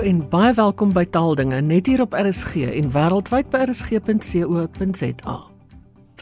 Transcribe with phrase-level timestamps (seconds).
[0.00, 5.34] Hallo en baie welkom by Taaldinge net hier op RSG en wêreldwyd by rsg.co.za.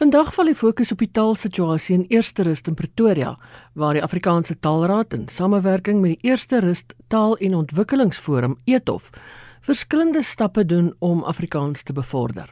[0.01, 3.37] Vandag val die fokus op die taalsituasie in Eerste Rus in Pretoria,
[3.79, 9.13] waar die Afrikaanse Taalraad in samewerking met die Eerste Rus Taal- en Ontwikkelingsforum ETOF
[9.63, 12.51] verskillende stappe doen om Afrikaans te bevorder.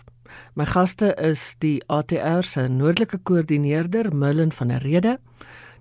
[0.55, 5.19] My gaste is die ATR se noordelike koördineerder Mullen van der Rede,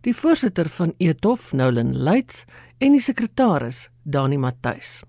[0.02, 5.04] die voorsitter van ETOF Nolan Luits en die sekretaris Dani Matthys.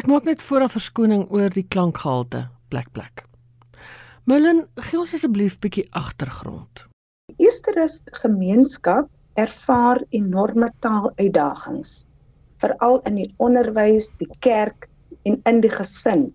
[0.00, 3.24] Ek maak net vooraf verskoning oor die klankgehalte plek plek.
[4.26, 6.86] Mullen, gee ons asseblief bietjie agtergrond.
[7.36, 12.04] Eersterus gemeenskap ervaar enorme taaluitdagings,
[12.62, 14.88] veral in die onderwys, die kerk
[15.28, 16.28] en in die gesin.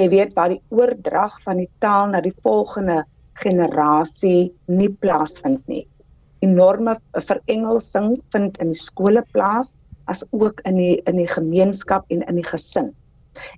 [0.00, 3.02] Jy weet waar die oordrag van die taal na die volgende
[3.40, 5.86] generasie nie plaasvind nie
[6.42, 9.72] enorme verengelsing vind in die skole plaas
[10.12, 12.92] as ook in die in die gemeenskap en in die gesin.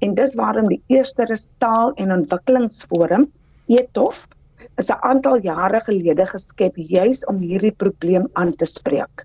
[0.06, 3.26] En dis waarom die eerste Restaal en Ontwikkelingsforum
[3.66, 4.24] ETOF
[4.80, 9.24] is 'n aantal jare gelede geskep juis om hierdie probleem aan te spreek.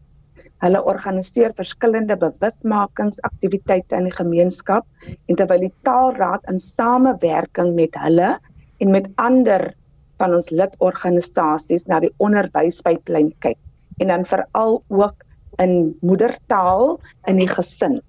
[0.63, 4.85] Hulle organiseer verskillende bewusmakingsaktiwiteite in die gemeenskap
[5.27, 8.37] en terwyl die Taalraad in samewerking met hulle
[8.79, 9.73] en met ander
[10.19, 13.57] van ons lidorganisasies na die onderwyspyplyn kyk
[14.03, 15.23] en dan veral ook
[15.59, 17.99] in moedertaal in die gesin.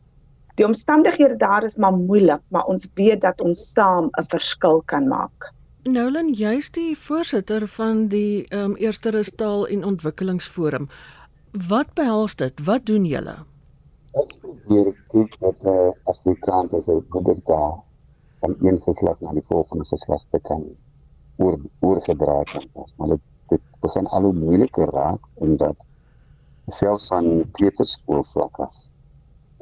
[0.55, 5.09] Die omstandighede daar is maar moeilik, maar ons weet dat ons saam 'n verskil kan
[5.09, 5.53] maak.
[5.83, 10.89] Nolan, jy's die voorsitter van die ehm um, Eerste Rustaal en Ontwikkelingsforum.
[11.69, 12.65] Wat behels dit?
[12.65, 13.37] Wat doen julle?
[14.13, 17.85] Ek probeer kyk dat eh uh, Afrikaans as 'n moedertaal
[18.41, 20.65] van een geslag na die volgende geslag te kan
[21.37, 22.93] oor oorgedra kan word.
[22.97, 25.77] Maar dit dit begin al hoe moeiliker raak omdat
[26.71, 28.77] selfs van kleuterskool vlak af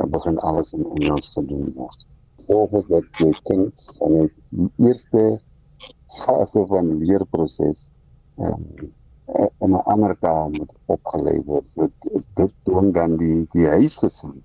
[0.06, 2.06] begin alles in Engels gedoen word.
[2.46, 5.40] Volgens dat jy kind van die eerste
[6.22, 7.88] fase van leerproses
[8.38, 8.92] um,
[9.58, 11.66] in 'n ander taal moet opgelei word.
[11.74, 14.42] Dit dit doen dan die die huisgesin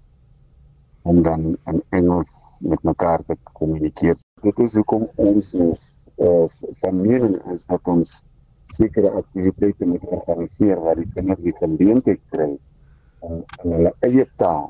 [1.03, 4.17] om dan in Engels met mekaar te kommunikeer.
[4.41, 5.75] Dit is hoekom ons nou
[6.17, 6.45] uh,
[6.81, 8.23] van mening is dat ons
[8.63, 12.51] sekere aktiwiteite moet organiseer waar die kinders die geleentheid kry
[13.19, 14.69] om in hulle eie taal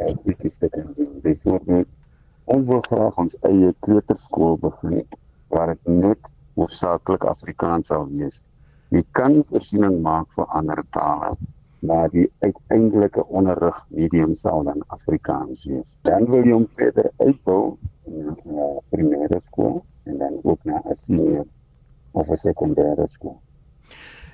[0.00, 1.14] uh, bietjie te kan doen.
[1.24, 1.88] Byvoorbeeld,
[2.44, 5.02] ons wil graag ons eie kleuterskool begin
[5.52, 8.42] waar dit net hoofsaaklik Afrikaans sal wees.
[8.94, 11.34] Jy kan voorsiening maak vir ander tale,
[11.88, 15.98] maar die uiteindelike onderrig medium sal dan Afrikaans wees.
[16.08, 17.76] Dan wil jy hom verder uitbou
[18.08, 21.46] in 'n primêre skool en dan ook na 'n senior
[22.12, 23.40] of 'n sekondêre skool.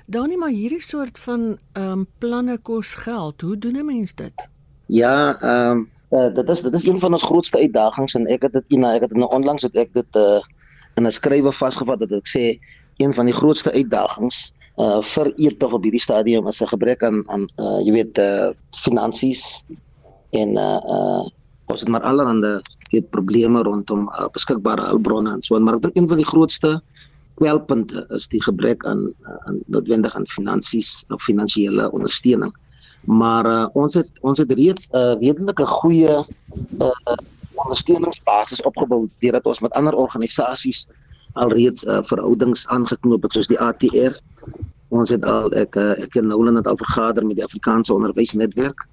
[0.05, 3.41] Danie, maar hierdie soort van ehm um, planne kos geld.
[3.41, 4.47] Hoe doen 'n mens dit?
[4.85, 8.41] Ja, ehm um, uh, dit is dit is een van ons grootste uitdagings en ek
[8.41, 10.41] het dit Ina, ek het nou onlangs het ek dit uh,
[10.95, 12.59] in 'n skrywe vasgevat dat ek sê
[12.97, 17.23] een van die grootste uitdagings uh vir eetof op hierdie stadium is 'n gebrek aan
[17.29, 19.63] aan uh jy weet uh finansies
[20.31, 21.23] en uh uh
[21.65, 25.81] ons het maar allerhande weet probleme rondom uh, beskikbare hulpbronne en so en maar ek
[25.81, 26.81] dink een van die grootste
[27.39, 29.13] kwelpunte is die gebrek aan
[29.47, 32.53] aan noodwendig aan finansies of finansiële ondersteuning.
[33.05, 36.15] Maar uh, ons het ons het reeds 'n uh, redelike goeie
[36.79, 37.17] uh,
[37.53, 40.87] ondersteuningsbasis opgebou deurdat ons met ander organisasies
[41.33, 44.15] alreeds uh, verhoudings aangeknoop het soos die ATR.
[44.89, 48.87] Ons het al ek ek en Nolan het al vergader met die Afrikaanse Onderwysnetwerk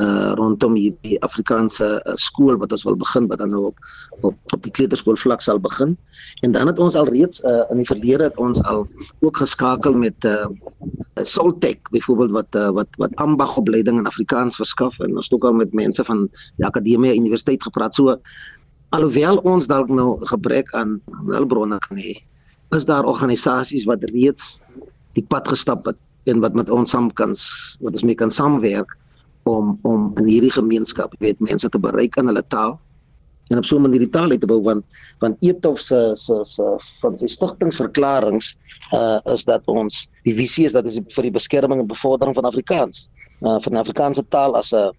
[0.00, 3.78] uh rondom hierdie Afrikaanse uh, skool wat ons wil begin wat dan nou op
[4.20, 5.96] op op die kleuterskool vlak sal begin.
[6.40, 8.86] En dan het ons al reeds uh in die verlede het ons al
[9.20, 10.46] ook geskakel met uh
[11.20, 15.52] Soltech byvoorbeeld wat uh, wat wat ambagopleiding in Afrikaans verskaf en ons het ook al
[15.60, 17.94] met mense van die akademie universiteit gepraat.
[17.94, 18.16] So
[18.96, 22.16] alhoewel ons dalk nou gebrek aan hulpbronne kan hê,
[22.76, 24.62] is daar organisasies wat reeds
[25.12, 26.00] die pad gestap het
[26.32, 27.36] en wat met ons saam kan
[27.84, 28.96] wat ons mee kan saamwerk
[29.48, 32.78] om om in hierdie gemeenskap weet mense te bereik in hulle taal
[33.50, 34.84] en op so 'n manier die taal uit te bou want
[35.18, 36.64] want Etof se se se
[37.00, 38.54] van sy stigtingsverklaringe
[38.92, 42.44] uh is dat ons die visie is dat dit vir die beskerming en bevordering van
[42.44, 43.08] Afrikaans
[43.40, 44.90] uh van Afrikaanse taal as 'n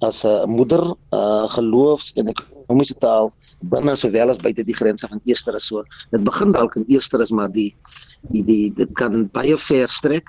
[0.00, 5.20] as 'n moeder uh geloofs en ekonomiese taal binne sowel as buite die grense van
[5.24, 7.74] Eesteris so dit begin dalk in Eesteris maar die
[8.30, 10.26] die die dit kan baie ver strek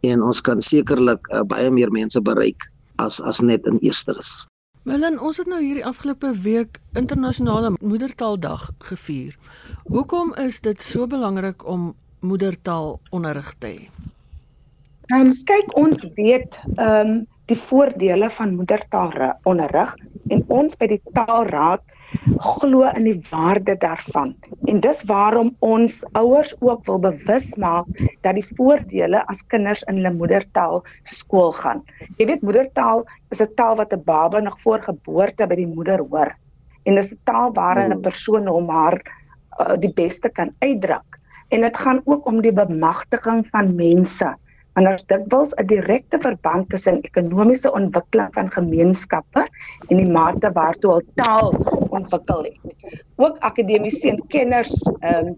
[0.00, 4.46] en ons kan sekerlik uh, baie meer mense bereik as as net in Eersteres.
[4.84, 9.36] Melin, ons het nou hierdie afgelope week internasionale moedertaaldag gevier.
[9.88, 13.88] Hoekom is dit so belangrik om moedertaal onderrig te hê?
[15.12, 19.92] Ehm um, kyk ons weet ehm um, die voordele van moedertaalonderrig
[20.32, 21.82] en ons by die Taalraad
[22.44, 24.32] glo in die waarde daarvan.
[24.70, 27.88] En dis waarom ons ouers ook wil bewus maak
[28.24, 31.82] dat die voordele as kinders in hulle moedertaal skool gaan.
[32.18, 35.98] Jy weet moedertaal is 'n taal wat 'n baba nog voor geboorte by die moeder
[35.98, 36.32] hoor.
[36.84, 38.02] En dis 'n taal waarin 'n hmm.
[38.02, 38.96] persoon hom haar
[39.60, 41.18] uh, die beste kan uitdruk.
[41.48, 44.36] En dit gaan ook om die bemagtiging van mense
[44.74, 49.42] en daar dikwels 'n direkte verband tussen ekonomiese ontwikkeling van gemeenskappe
[49.88, 51.52] en die mate waartoe hul taal
[51.98, 52.58] ontwikkel het.
[53.16, 55.36] Ook akademiese en kenners ehm um,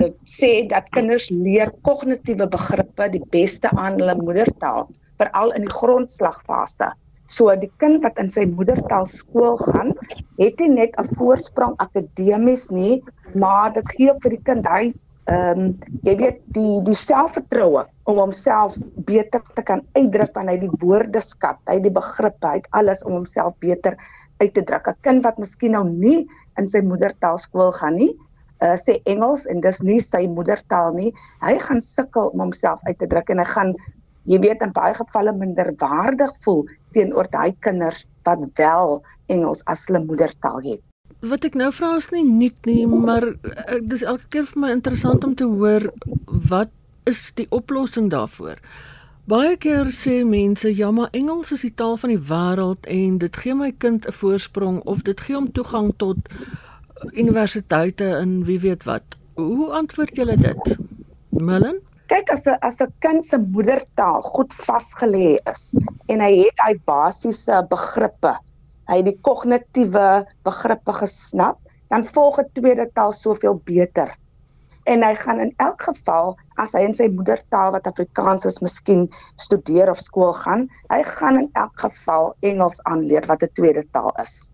[0.00, 4.88] uh, sê dat kinders leer kognitiewe begrippe die beste aan hulle moedertaal,
[5.20, 6.92] veral in die grondslagfase.
[7.26, 9.92] So die kind wat in sy moedertaal skool gaan,
[10.40, 13.02] het nie net 'n voorsprong akademies nie,
[13.34, 14.92] maar dit gee ook vir die kind hy
[15.30, 15.66] ehm um,
[16.02, 18.74] jy weet die die selfvertroue om homself
[19.06, 23.54] beter te kan uitdruk wanneer hy die woordeskat, hy die begrippe, hy alles om homself
[23.62, 23.94] beter
[24.42, 24.88] uit te druk.
[24.88, 26.26] 'n Kind wat miskien nou nie
[26.58, 28.10] in sy moedertaal skool gaan nie,
[28.62, 32.98] uh, sê Engels en dis nie sy moedertaal nie, hy gaan sukkel om homself uit
[32.98, 33.74] te druk en hy gaan
[34.26, 40.02] jy weet in baie gevalle minderwaardig voel teenoor daai kinders wat wel Engels as hulle
[40.02, 40.82] moedertaal het
[41.22, 44.70] wat ek nou vra is nie nuut nie, maar eh, dis elke keer vir my
[44.74, 45.86] interessant om te hoor
[46.50, 46.72] wat
[47.06, 48.58] is die oplossing daarvoor?
[49.30, 53.38] Baie keer sê mense ja, maar Engels is die taal van die wêreld en dit
[53.44, 56.18] gee my kind 'n voorsprong of dit gee hom toegang tot
[57.14, 59.16] universiteite in wie weet wat.
[59.34, 60.76] Hoe antwoord julle dit?
[61.30, 61.78] Melon?
[62.10, 65.74] Kyk as 'n as 'n kind se moedertaal goed vasgelê is
[66.08, 68.34] en hy het hy basiese begrippe
[68.92, 71.58] hy die kognitiewe begrippe gesnap,
[71.88, 74.12] dan volg 'n tweede taal soveel beter.
[74.84, 79.08] En hy gaan in elk geval as hy in sy moedertaal wat Afrikaans is, miskien
[79.36, 84.12] studeer of skool gaan, hy gaan in elk geval Engels aanleer wat 'n tweede taal
[84.22, 84.50] is.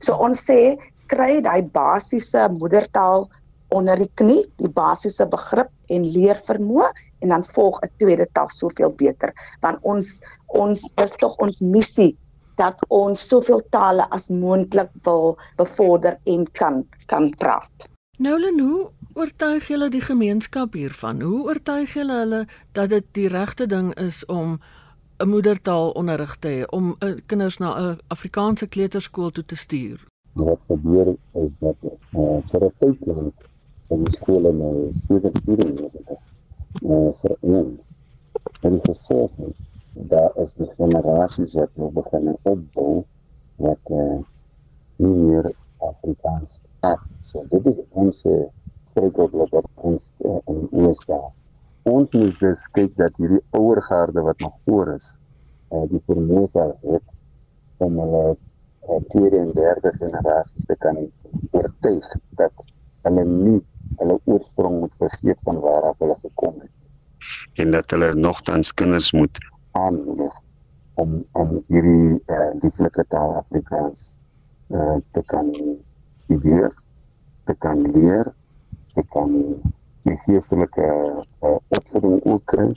[0.00, 0.76] So ons sê
[1.06, 3.28] kry daai basiese moedertaal
[3.68, 6.90] onder die knie, die basiese begrip en leervermoë
[7.22, 12.16] en dan volg 'n tweede taal soveel beter want ons ons is tog ons missie
[12.58, 17.88] dat ons soveel tale as moontlik wil bevorder en kan kan praat.
[18.18, 21.20] Nou Lenu, oortuig julle die gemeenskap hiervan?
[21.22, 22.40] Hoe oortuig julle hulle
[22.72, 24.58] dat dit die regte ding is om
[25.18, 30.06] 'n moedertaal onderrig te hê om uh, kinders na 'n Afrikaanse kleuterskool toe te stuur?
[30.32, 33.34] Wat gebeur is dat uh, vir 'n tyd lank
[33.88, 36.18] in die skole nou 74
[36.82, 37.82] uh, vir ons
[38.60, 43.04] en die gevolg is daar is die generasies wat nou begin opbou
[43.56, 44.18] wat uh,
[44.96, 47.04] nie meer Afrikaans praat.
[47.22, 48.24] So dit is ons
[48.90, 51.30] struikelblok wat ons uh, in oos daar.
[51.88, 55.14] Ons moet dus kyk dat hierdie ouer garde wat nog oor is,
[55.72, 57.16] uh, die vermoë het
[57.84, 60.98] om hulle uh, tweede en derde generasies te kan
[61.50, 62.08] oortuig
[62.40, 62.66] dat
[63.06, 63.60] hulle nie
[64.00, 66.92] hulle oorsprong moet vergeet van waar af hulle gekom het
[67.62, 69.40] en dat hulle nogtans kinders moet
[69.72, 70.34] aanmoedig
[70.94, 74.14] om om hierdie uh, lieflike taal Afrikaans
[74.74, 75.52] uh, te kan
[76.16, 76.72] studeer,
[77.44, 78.32] te kan leer,
[78.94, 79.32] te kan
[80.04, 82.68] die geestelike uh, opvoeding ook kry.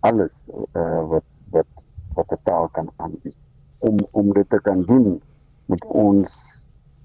[0.00, 1.68] Alles uh, wat wat
[2.14, 3.48] wat 'n taal kan aanbied.
[3.78, 5.22] Om om dit te kan doen
[5.66, 6.32] met ons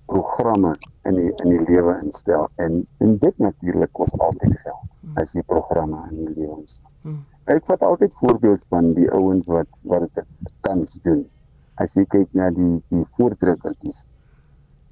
[0.06, 0.78] programme
[1.10, 5.44] in die in die lewe instel en en dit natuurlik kos altyd geld as jy
[5.52, 6.92] programme in die lewe instel.
[7.06, 7.24] Hmm.
[7.56, 11.24] Ek vat altyd voorbeeld van die ouens wat wat dit tans doen.
[11.84, 14.06] As jy kyk na die die voortrekkertjies.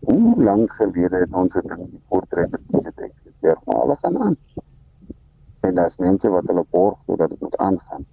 [0.05, 4.37] Hoe lank gelede het ons gedink die voortrekkertjies het uitgestorf, maar hulle gaan aan.
[5.65, 8.05] En daar's mense wat hulle borg sodat dit moet aangaan.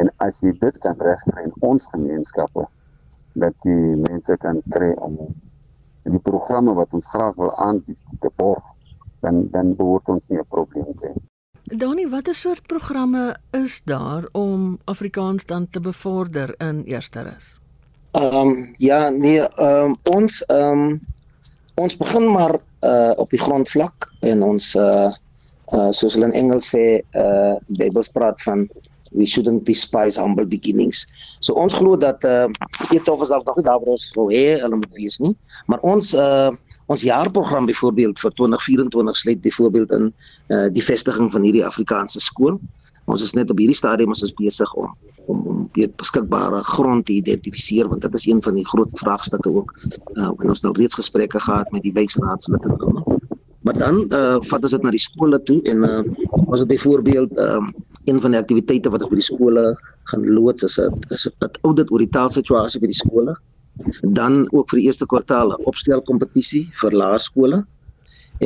[0.00, 2.66] En as jy dit kan regkry in ons gemeenskappe
[3.36, 5.18] dat die mense kan kry om
[6.10, 8.64] die programme wat ons graag wil aanbied te borg,
[9.20, 11.22] dan dan behoort ons nie 'n probleem te hê.
[11.76, 17.58] Dani, watter soort programme is daar om Afrikaans dan te bevorder in Eersterus?
[18.10, 21.00] Ehm um, ja, nee, ehm um, ons ehm um,
[21.74, 25.10] ons begin maar uh op die grondvlak en ons uh
[25.74, 28.68] uh soos hulle in Engels sê, uh Bybels praat van
[29.16, 31.06] we shouldn't despise humble beginnings.
[31.40, 32.46] So ons glo dat uh
[32.92, 35.34] eet of is dalk nog nie daar waar ons wil hê hulle moet wees nie,
[35.66, 36.52] maar ons uh
[36.86, 40.04] ons jaarprogram byvoorbeeld vir 2024 sluit byvoorbeeld in
[40.54, 42.60] uh, die vestiging van hierdie Afrikaanse skool.
[43.10, 44.94] Ons is net op hierdie stadium ons is besig om
[45.26, 49.50] om om weet beskikbare grond te identifiseer want dit is een van die groot vraagstukke
[49.50, 49.74] ook.
[50.14, 52.76] Uh, ons het al reeds gesprekke gehad met die wyksraadslede.
[53.66, 56.02] Maar dan uh vat ons dit na die skole toe en uh
[56.54, 57.72] as dit byvoorbeeld um
[58.06, 59.64] een van die aktiwiteite wat ons by die skole
[60.10, 63.34] gaan loods is dit is dit audit oor die taalsituasie by die skole.
[64.18, 67.64] Dan ook vir die eerste kwartaal opstel kompetisie vir laerskole.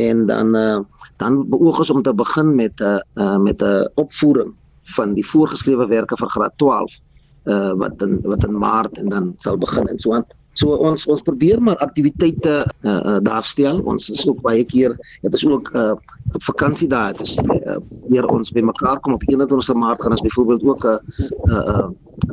[0.06, 0.80] En dan uh
[1.20, 4.56] dan beoog ons om te begin met 'n uh, uh met 'n uh, opvoering
[4.96, 7.00] van die voorgeskrewe werke vir graad 12
[7.44, 10.24] uh wat in wat in Maart en dan sal begin en so aan.
[10.58, 13.80] So ons ons probeer maar aktiwiteite uh, uh, daar stel.
[13.86, 15.92] Ons is ook baie keer het ons ook uh,
[16.34, 17.14] op vakansie daar.
[17.14, 17.76] Dit is uh,
[18.10, 21.78] weer ons by mekaar kom op 21 Maart gaan ons byvoorbeeld ook 'n uh, uh,
[21.78, 21.88] uh,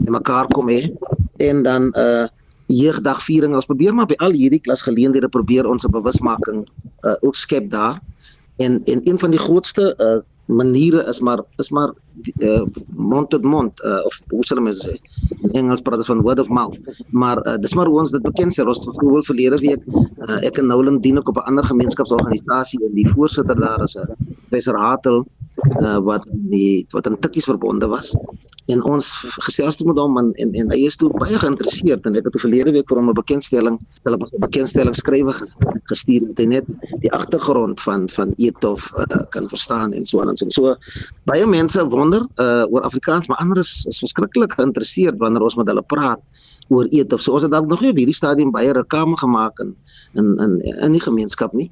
[0.09, 0.89] mekaar kom hê
[1.37, 2.27] en dan uh
[2.67, 3.55] jeugdagviering.
[3.55, 6.67] Ons probeer maar by al hierdie klasgeleenthede probeer ons 'n bewusmaking
[7.01, 8.01] uh, ook skep daar.
[8.57, 11.93] En en een van die grootste uh, maniere is maar is maar
[12.39, 14.95] uh, mond tot mond uh, of hoe sal mense sê
[15.29, 16.77] in Engels praat ons van word of mouth.
[17.11, 20.39] Maar uh, dis maar hoe ons dit bekend sê ons het wel verlede week uh,
[20.47, 24.07] ek en Noulen dien ook op 'n ander gemeenskapsorganisasie en die voorsitter daar is 'n
[24.49, 25.25] professor Hatel
[25.81, 28.15] uh, wat die wat in tikkies verbonde was
[28.67, 29.09] en ons
[29.47, 32.39] gesels toe met hom en en, en hy is toe baie geïnteresseerd en ek het
[32.41, 35.33] verlede week vir hom 'n bekendstelling hulle 'n bekendstelling skrywe
[35.91, 36.65] gestuur het net
[37.03, 40.49] die agtergrond van van Etof uh, kan verstaan en so aan en so.
[40.49, 40.75] so
[41.23, 45.67] baie mense wonder uh, oor Afrikaans maar ander is, is verskriklik geïnteresseerd wanneer ons met
[45.67, 46.19] hulle praat
[46.67, 47.21] oor Etof.
[47.21, 49.75] So ons het dalk nog nie op hierdie stadium baie reklame gemaak in
[50.13, 51.71] in in in die gemeenskap nie.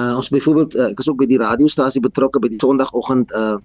[0.00, 3.58] Uh, ons byvoorbeeld uh, ek is ook by die radiostasie betrokke by die Sondagoggend uh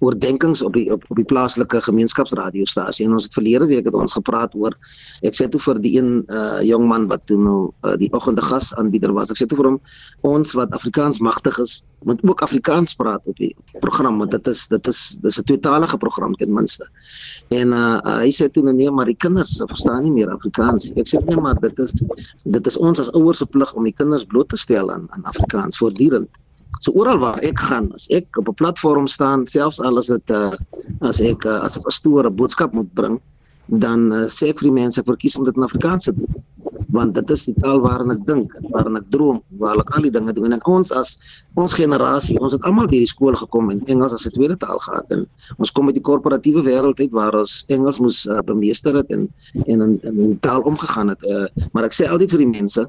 [0.00, 4.16] oordenkings op die op, op die plaaslike gemeenskapsradiostasie en ons het verlede week het ons
[4.16, 4.74] gepraat oor
[5.22, 8.42] ek sê toe vir die een uh, jong man wat toe nou uh, die oggende
[8.42, 9.80] gas aanbieder was ek sê toe vir hom
[10.34, 14.66] ons wat Afrikaans magtig is moet ook Afrikaans praat op die program want dit is
[14.68, 16.88] dit is dis 'n tweetalige program ten minste.
[17.48, 20.92] En uh, uh, hy sê toe nou, nee maar die kinders verstaan nie meer Afrikaans
[20.92, 21.92] ek sê nee maar dit is
[22.44, 25.24] dit is ons as ouers se plig om die kinders bloot te stel aan aan
[25.24, 26.28] Afrikaans voortdurend
[26.80, 30.30] So oral waar ek gaan, as ek op 'n platform staan, selfs al is dit
[30.30, 30.52] uh
[31.00, 33.20] as ek uh, as 'n pastoor 'n boodskap moet bring,
[33.66, 36.42] dan uh, sê ek vir die mense verkies om dit in Afrikaans te doen.
[36.94, 40.12] Want dit is die taal waarin ek dink, waarin ek droom, waar ek al die
[40.14, 41.16] dinge doen en ons as
[41.54, 45.10] ons generasie, ons het almal hierdie skool gekom en Engels as 'n tweede taal gehad
[45.10, 45.26] en
[45.58, 49.28] ons kom uit die korporatiewe wêreld uit waar ons Engels moes uh, bemeester het en
[49.66, 51.22] en in die taal omgegaan het.
[51.24, 52.88] Uh, maar ek sê altyd vir die mense,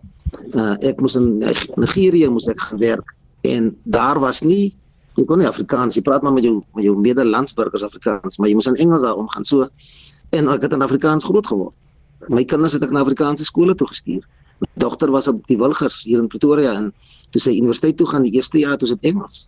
[0.53, 1.39] uh, ek moes in
[1.77, 4.75] Nigerië moes ek gewerk en daar was nie
[5.15, 8.55] jy kon nie Afrikaans jy praat maar met jou met jou medelandsburgers Afrikaans maar jy
[8.55, 9.69] moes in Engels daar omgaan so
[10.35, 11.75] en ek het in Afrikaans groot geword.
[12.31, 14.23] My kinders het ek na Afrikaanse skole toe gestuur.
[14.63, 16.91] My dogter was op die Wilgers hier in Pretoria en
[17.31, 19.45] toe sy universiteit toe gaan die eerste jaar toe dit Engels.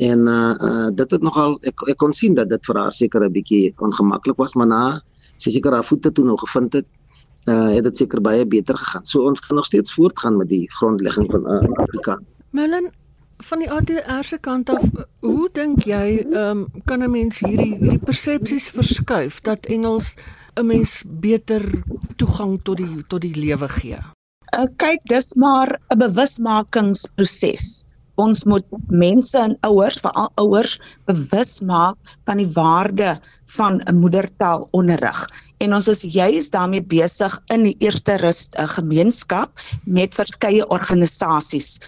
[0.00, 3.24] En uh, uh dit het nogal ek ek kon sien dat dit vir haar seker
[3.24, 5.00] 'n bietjie ongemaklik was maar na
[5.36, 6.88] sy seker haar voete toe nou gevind het
[7.46, 9.04] uh het dit seker baie beter gegaan.
[9.04, 12.90] So ons kan nog steeds voortgaan met die grondlegging van uh, Afrikaans Melon
[13.48, 14.84] van die ATR se kant af,
[15.24, 20.14] hoe dink jy ehm um, kan 'n mens hierdie hierdie persepsies verskuif dat Engels
[20.56, 21.62] 'n mens beter
[22.16, 24.00] toegang tot die tot die lewe gee?
[24.50, 27.84] Uh, kyk, dis maar 'n bewusmakingsproses.
[28.20, 31.96] Ons moet mense en ouers, veral ouers, bewus maak
[32.28, 33.20] van die waarde
[33.56, 35.20] van 'n moedertaal onderrig.
[35.58, 39.50] En ons is juis daarmee besig in die eerste rus 'n gemeenskap
[39.84, 41.78] met verskeie organisasies.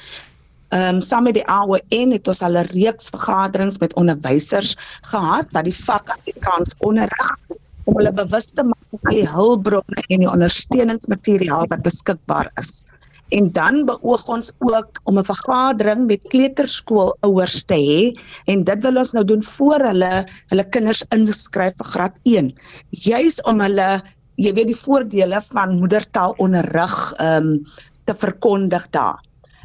[0.72, 4.70] Ehm um, saam met die AON het ons al 'n reeks vergaderings met onderwysers
[5.10, 7.32] gehad wat die vak Afrikaans onderrig
[7.84, 12.70] om hulle bewus te maak van die hulpbronne en die ondersteuningsmateriaal wat beskikbaar is.
[13.36, 18.02] En dan beoog ons ook om 'n vergadering met kleuterskoolouers te hê
[18.52, 22.48] en dit wil ons nou doen voor hulle hulle kinders inskryf vir graad 1.
[22.90, 24.02] Juis om hulle
[24.36, 27.64] jy weet die voordele van moedertaalonderrig ehm um,
[28.04, 29.20] te verkondig daar.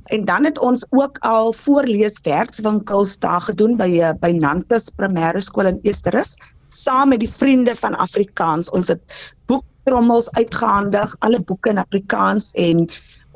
[0.07, 5.71] En dan het ons ook al voorleeswerkswinkels daar gedoen by eh, by Nantes Primêre Skool
[5.71, 6.35] in Esterus
[6.67, 8.69] saam met die vriende van Afrikaans.
[8.69, 12.87] Ons het boektrommels uitgehandig, alle boeke in Afrikaans en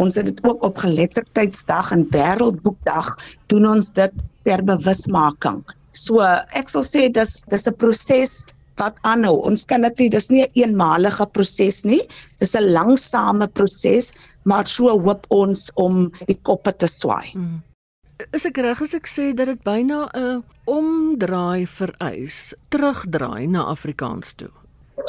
[0.01, 3.11] ons het dit ook op geletterdheidsdag en wêreldboekdag
[3.53, 5.61] doen ons dit ter bewusmaking.
[5.91, 6.23] So
[6.57, 8.45] ek sal sê dis dis 'n proses
[8.79, 9.35] wat aanhou.
[9.45, 12.01] Ons kan dit nie dis nie 'n een eenmalige proses nie.
[12.39, 17.33] Dis 'n langsame proses, maar so hoop ons om die koppe te swaai.
[17.33, 17.59] Hmm.
[18.37, 24.33] Is ek reg as ek sê dat dit byna 'n omdraai vereis, terugdraai na Afrikaans
[24.37, 24.51] toe?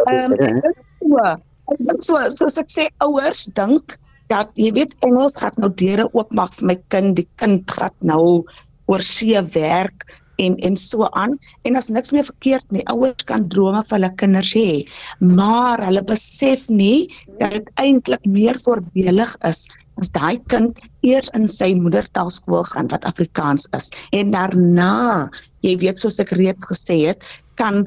[0.09, 2.17] Ehm um, so.
[2.17, 3.99] So so as ek sê ouers dink
[4.33, 8.45] dat jy weet Engels gaan nou deure oopmaak vir my kind, die kind gaan nou
[8.87, 10.07] oor see werk
[10.39, 11.37] en en so aan
[11.69, 14.83] en as niks meer verkeerd nie ouers kan drome vir hulle kinders hê
[15.21, 17.09] maar hulle besef nie
[17.39, 19.67] dat dit eintlik meer voordelig is
[20.01, 25.29] as daai kind eers in sy moedertaalskool gaan wat Afrikaans is en daarna,
[25.67, 27.27] jy weet soos ek reeds gesê het,
[27.61, 27.85] kan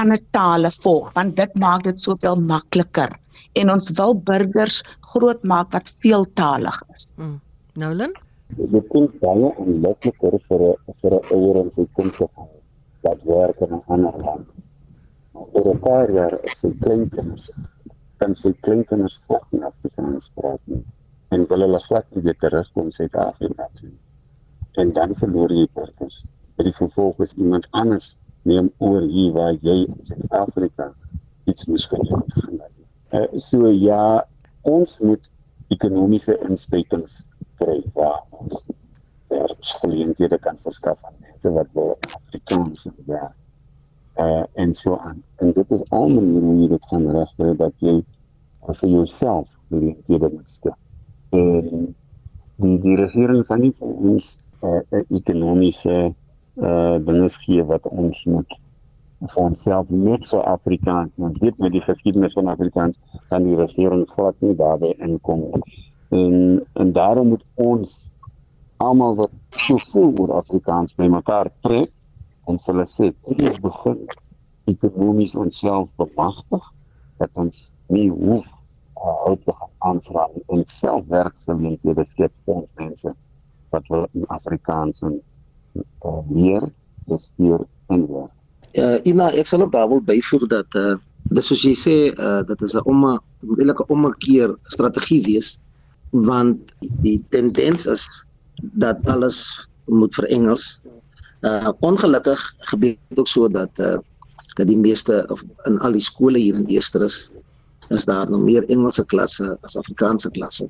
[0.00, 3.14] ander tale volg want dit maak dit soveel makliker
[3.60, 7.10] en ons wil burgers groot maak wat veeltalig is.
[7.16, 7.38] Mm.
[7.80, 8.12] Nolan?
[8.54, 12.52] Dit klink baie onlukkiger vir 'n vir 'n ouer en sy kind te gaan
[13.02, 14.48] wat werk in 'n ander land.
[15.32, 17.50] Oor 'n paar jaar is sy kleinkinders
[18.20, 20.84] kan sy kleinkinders ook in Afrikaans praat nie
[21.34, 23.90] en wil hulle glad nie weer terugkom in Suid-Afrika toe.
[24.80, 26.24] En dan verloor jy burgers.
[26.56, 30.92] Dit vervolgens iemand anders neem oor hier waar jy in Suid-Afrika
[31.44, 32.22] iets gedoen
[32.62, 32.72] het.
[33.12, 34.26] Uh, so ja,
[34.62, 35.30] ons moet
[35.68, 37.24] ekonomiese inspuitings
[37.60, 38.68] kry waar ons
[39.34, 43.34] er geleenthede kan verskaf aan mense wat wil Afrikaans ja.
[44.16, 45.22] Uh, en so aan.
[45.36, 47.96] En dit is al maniere hoe jy dit gaan regkry dat jy
[48.66, 50.78] vir jouself geleenthede moet skep.
[51.36, 51.94] En
[52.64, 54.80] die die regering van nie ons uh,
[55.18, 56.14] ekonomiese
[56.56, 58.54] uh dinge gee wat ons moet
[59.20, 61.12] vir onsself net vir Afrikaans.
[61.20, 62.96] Ons weet met die geskiedenis van Afrikaans
[63.28, 65.44] kan die regering glad nie daarbey inkom.
[66.08, 68.10] En en daarom moet ons
[68.76, 71.90] almal wat so voel oor Afrikaans by mekaar trek
[72.46, 74.06] en hulle sê, "Dit is begin
[74.64, 76.72] ekonomies onsself bemagtig
[77.18, 83.14] dat ons nie hoef uh, hulp te gaan aanvra en self werkgeleenthede skep vir mense
[83.74, 85.20] wat wil in Afrikaans en
[85.76, 86.66] uh, meer
[87.06, 88.06] bestuur en.
[88.72, 90.96] Ja, uh, Ina, ek sal ook daar wil byvoeg dat uh
[91.26, 95.56] dis soos jy sê, uh dit is 'n om 'n moeilike omkeer strategie wees
[96.10, 98.24] want die tendens is
[98.78, 100.80] dat alles moet vir Engels.
[101.40, 102.40] Uh ongelukkig
[102.72, 103.98] gebeur dit ook so dat uh
[104.56, 107.30] dat die meeste of in al die skole hier in Esterus
[107.88, 110.68] is daar nog meer Engelse klasse as Afrikaanse klasse.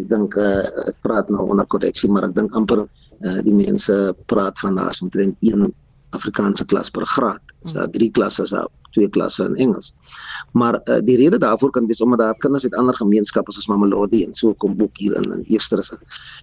[0.00, 3.94] Ek dink uh, ek praat nou onder korreksie, maar ek dink amper uh, die mense
[4.26, 5.68] praat van daar's omtrent een
[6.14, 7.42] Afrikaanse klas per graad.
[7.62, 9.92] Dis daar drie klasse, daar twee klasse in Engels.
[10.52, 14.24] Maar uh, die rede daarvoor kan wees omdat daar kinders uit ander gemeenskappe soos Mamelodi
[14.24, 15.92] en so kom ook hier in in Eersteres.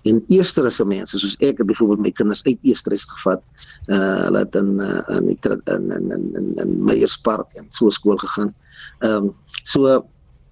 [0.03, 3.43] En Eersteres se mense soos ek het byvoorbeeld my kinders uit Eersteres gevat.
[3.87, 8.17] Uh hulle het in uh, in in in in in, in Meyerspark en so skool
[8.17, 8.51] gegaan.
[8.99, 10.01] Ehm um, so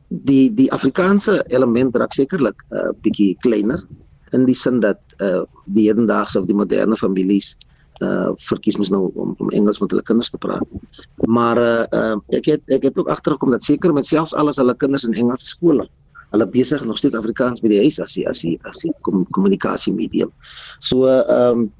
[0.09, 3.83] die die Afrikaanse element raak sekerlik 'n uh, bietjie kleiner
[4.31, 7.57] in die sin dat uh die hedendaagse of die moderne families
[8.05, 10.65] uh verkies mos nou om om Engels met hulle kinders te praat.
[11.27, 14.75] Maar uh, uh ek het ek het ook agtergekom dat seker met selfs alles hulle
[14.75, 15.89] kinders in Engelse skole
[16.33, 18.93] hulle besig nog steeds Afrikaans by die huis as die as die as die
[19.33, 20.33] kommunikasie medium.
[20.79, 21.71] So ehm um,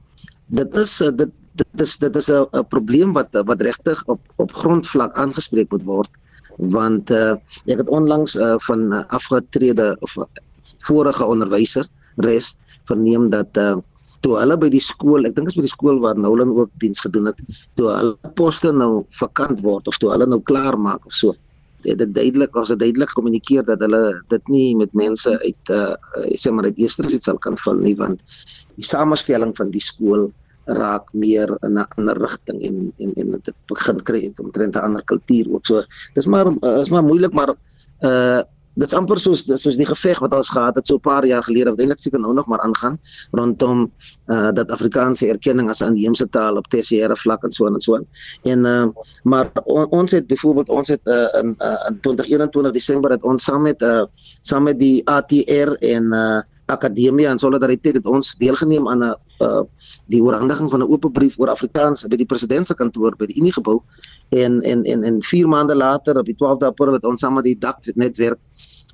[0.50, 1.30] dit is uh, dit
[1.60, 6.10] dit is dit is 'n probleem wat wat regtig op op grondvlak aangespreek moet word
[6.58, 7.36] want uh,
[7.72, 10.18] ek het onlangs uh, van afgetrede of
[10.84, 13.78] vorige onderwyser res verneem dat uh,
[14.24, 16.74] toe hulle by die skool, ek dink dit is by die skool waar Nolan ook
[16.82, 17.40] diens gedoen het,
[17.80, 21.36] toe hulle poste nou vakant word of toe hulle nou klaar maak of so.
[21.86, 24.02] Dit het duidelik as dit duidelik kommunikeer dat hulle
[24.34, 25.96] dit nie met mense uit uh
[26.36, 28.20] sê maar uit Easters iets sal kan val nie want
[28.76, 30.28] die samestelling van die skool
[30.78, 35.04] raak meer in 'n ander rigting en en en dit begin kry omtrent 'n ander
[35.04, 35.66] kultuur ook.
[35.66, 37.56] So dis maar uh, is maar moeilik maar
[38.04, 38.42] uh
[38.80, 41.70] dit's amper soos soos die geveg wat ons gehad het so 'n paar jaar gelede
[41.72, 43.00] wat eintlik seker nou nog maar aangaan
[43.32, 43.92] rondom
[44.28, 48.00] uh dat Afrikaanse erkenning as 'n inheemse taal op tersiêre vlak en so en so.
[48.44, 48.88] En uh
[49.24, 53.44] maar on, ons het byvoorbeeld ons het uh, in uh, in 2021 Desember het ons
[53.44, 54.06] saam met uh
[54.42, 59.64] saam met die ATR en uh Akademie en Solidariteit het ons deelgeneem aan 'n uh
[60.08, 63.40] die oorhandiging van 'n oop brief oor Afrikaans by die president se kantoor by die
[63.42, 63.82] Unie gebou
[64.30, 67.44] en en en en 4 maande later op die 12de April het ons saam met
[67.44, 68.40] die dak netwerk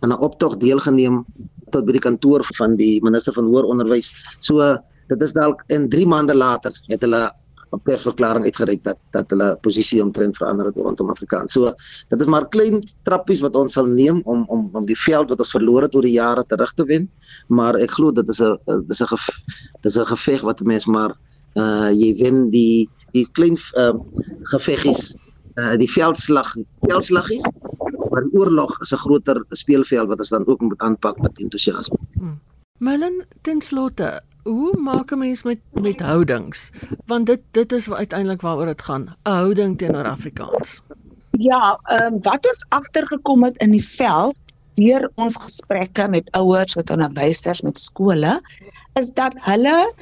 [0.02, 1.26] aan 'n optog deelgeneem
[1.70, 4.12] tot by die kantoor van die minister van hoër onderwys.
[4.40, 7.32] So dit is dalk in 3 maande later het hulle
[7.74, 11.52] 'n persverklaring uitgereik dat dat hulle posisie omtrent verander het rondom Afrikaans.
[11.52, 11.74] So
[12.08, 15.40] dit is maar klein trappies wat ons sal neem om om om die veld wat
[15.40, 17.10] ons verloor het oor die jare terug te wen,
[17.48, 19.18] maar ek glo dit is 'n dit is 'n
[19.82, 21.16] dit is 'n geveg wat mense maar
[21.56, 23.94] uh jy wen die die klein uh
[24.52, 25.16] geveggies
[25.58, 27.48] uh die veldslag veldslaggies
[28.12, 31.98] maar die oorlog is 'n groter speelveld wat ons dan ook moet aanpak met entoesiasme.
[32.20, 32.40] Hmm.
[32.78, 36.70] Melon ten slotte, hoe maak 'n mens met met houdings?
[37.06, 40.82] Want dit dit is uiteindelik waaroor dit gaan, 'n houding teenoor Afrikaans.
[41.32, 44.40] Ja, ehm um, wat ons agtergekom het in die veld
[44.74, 48.42] deur ons gesprekke met ouers, met onderwysers, met skole,
[48.94, 49.94] is dat hulle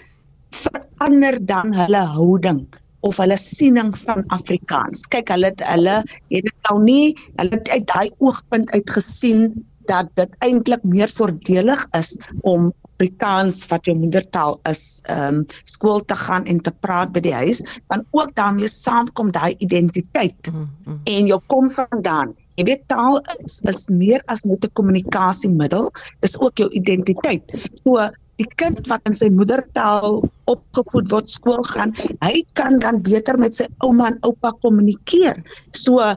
[0.50, 2.66] verander dan hulle houding
[3.00, 5.02] of hulle siening van Afrikaans.
[5.08, 9.66] Kyk, hulle het hulle het dit nou nie hulle het uit daai oogpunt uit gesien
[9.86, 16.06] dat dit eintlik meer voordelig is om Afrikaans wat jou moedertaal is, ehm um, skool
[16.06, 17.60] te gaan en te praat by die huis,
[17.92, 21.00] dan ook daarmee saamkom daai identiteit mm -hmm.
[21.04, 22.36] en jou kom vandaan.
[22.56, 25.92] Jy weet taal is, is meer as net 'n kommunikasiemiddel,
[26.22, 27.44] is ook jou identiteit.
[27.84, 28.10] So
[28.42, 31.94] die kind wat in sy moedertaal opgevoed word, skool gaan,
[32.26, 35.44] hy kan dan beter met sy ouma en oupa kommunikeer.
[35.72, 36.16] So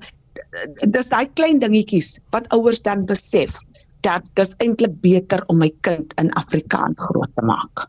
[0.93, 3.59] dis daai klein dingetjies wat ouers dan besef
[4.07, 7.87] dat dit eintlik beter om my kind in Afrikaans groot te maak.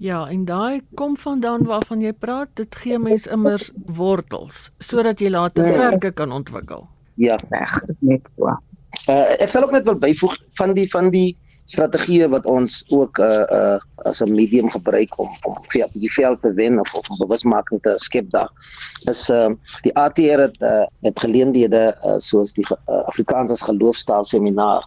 [0.00, 5.28] Ja, en daai kom vandaan waarvan jy praat, dit gee mens immers wortels sodat jy
[5.28, 6.86] later verke kan ontwikkel.
[7.20, 8.54] Ja, reg, net so.
[9.08, 11.36] Uh, ek sal ook net wil byvoeg van die van die
[11.70, 13.78] strategieë wat ons ook uh uh
[14.08, 17.94] as 'n medium gebruik om om vir die veld te wen of of bewusmaking te
[17.96, 18.50] skep daar.
[19.06, 19.50] Is uh
[19.82, 24.86] die ATR het uh het geleenthede uh, soos die uh, Afrikaans as geloofstaal seminar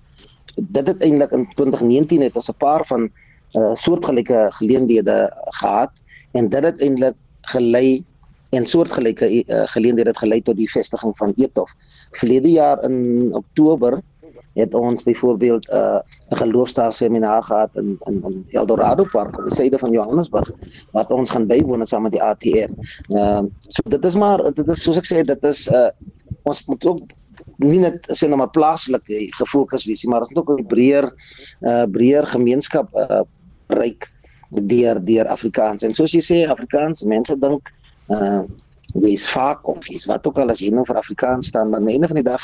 [0.55, 3.09] dit het eintlik in 2019 het ons 'n paar van
[3.53, 5.91] uh, soortgelyke geleenthede gehad
[6.31, 8.03] en dit het eintlik gelei
[8.49, 11.73] en soortgelyke uh, geleenthede het gelei tot die vestiging van Etof.
[12.11, 14.01] Verlede jaar in Oktober
[14.53, 19.53] het ons byvoorbeeld 'n uh, geloofstaar seminar gehad in in in Eldorado Park op die
[19.53, 20.51] suide van Johannesburg
[20.91, 22.69] wat ons gaan bywoon saam met die ATR.
[23.07, 25.89] Ehm uh, so dit is maar dit is soos ek sê dit is 'n uh,
[26.43, 27.01] ons moet ook
[27.57, 31.05] nie net sê nou maar plaaslik gefokus wees nie, maar ons moet ook 'n breër
[31.61, 33.21] uh breër gemeenskap uh
[33.67, 34.09] bereik
[34.49, 35.83] deur deur Afrikaans.
[35.83, 37.73] En soos jy sê Afrikaans, mense dink
[38.09, 38.43] uh
[38.93, 41.87] wees vaak of is wat ook al as jy nou vir Afrikaans staan, maar aan
[41.89, 42.43] die einde van die dag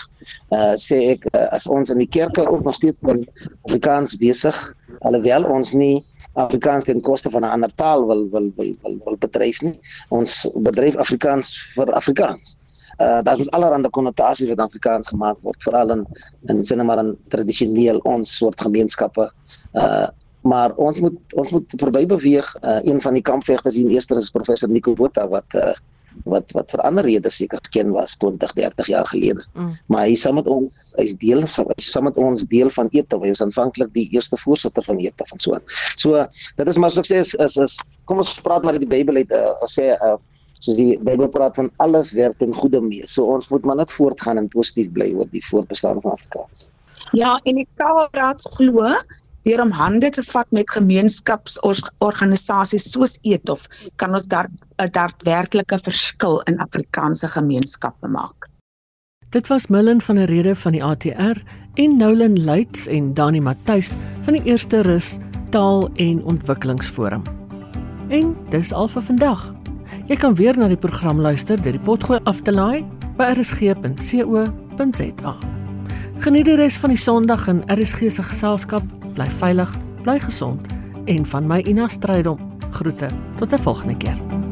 [0.56, 3.28] uh sê ek uh, as ons in die kerke ook nog steeds met
[3.68, 4.58] Afrikaans besig,
[5.02, 6.06] alhoewel ons nie
[6.40, 9.76] Afrikaans ten koste van 'n ander taal wil wil wil wil, wil bedryf nie.
[10.10, 12.58] Ons bedryf Afrikaans vir Afrikaans
[13.00, 16.08] uh daar is allerlei konnotasies wat Afrikaans gemaak word veral in
[16.48, 19.32] in sinne maar in tradisioneel ons soort gemeenskappe
[19.74, 20.08] uh
[20.42, 24.16] maar ons moet ons moet verby beweeg uh, een van die kampvegters hier in eerste
[24.16, 25.74] is professor Nico Botha wat uh,
[26.34, 29.46] wat wat vir ander redes seker geken was 20 30 jaar gelede.
[29.54, 29.74] Mm.
[29.88, 33.22] Maar hy saam met ons hy's deel hy's saam met ons deel van ETO.
[33.24, 35.60] Hy was aanvanklik die eerste voorsitter van ETO van so.
[35.96, 38.86] So dit is maar so ek sê is is, is kom ons praat maar uit
[38.86, 40.18] die Bybel uit uh, sê uh,
[40.60, 43.08] soos die Bybel praat van alles werk ten goeie mee.
[43.08, 46.68] So ons moet maar net voortgaan en positief bly oor die voortbestaan van Afrikaans.
[47.18, 48.92] Ja, en die Taalraad glo
[49.50, 53.62] deur om hande te vat met gemeenskapsorganisasies soos Etof
[53.98, 58.50] kan ons daar 'n daadwerklike verskil in Afrikaanse gemeenskappe maak.
[59.30, 61.42] Dit was Millen van 'n rede van die ATR
[61.74, 65.18] en Nolan Luits en Dani Matthys van die Eerste Rus
[65.50, 67.22] Taal en Ontwikkelingsforum.
[68.10, 69.54] En dis al vir vandag.
[70.08, 72.86] Jy kan weer na die program luister deur die potgooi af te laai
[73.18, 75.36] by rsg.co.za.
[76.20, 78.84] Geniet die res van die Sondag in RSG se geselskap.
[79.16, 79.72] Bly veilig,
[80.04, 80.68] bly gesond
[81.08, 82.44] en van my Ina Strydom
[82.76, 83.08] groete
[83.40, 84.49] tot 'n volgende keer.